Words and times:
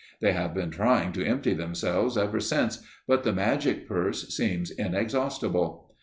They 0.19 0.31
have 0.33 0.55
been 0.55 0.71
trying 0.71 1.11
to 1.11 1.23
empty 1.27 1.53
themselves 1.53 2.17
ever 2.17 2.39
since, 2.39 2.81
but 3.07 3.21
the 3.21 3.31
magic 3.33 3.87
purse 3.87 4.29
seems 4.35 4.71
inexhaustible. 4.71 5.91